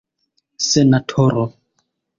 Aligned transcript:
senatoro 0.67 1.53